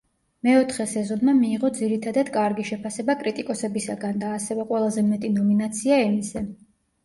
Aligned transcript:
მეოთხე 0.45 0.87
სეზონმა 0.93 1.35
მიიღო 1.41 1.69
ძირითადად 1.81 2.33
კარგი 2.39 2.67
შეფასება 2.71 3.17
კრიტიკოსებისაგან 3.21 4.21
და 4.25 4.35
ასევე 4.41 4.69
ყველაზე 4.75 5.07
მეტი 5.15 5.35
ნომინაცია 5.41 6.05
ემიზე. 6.11 6.47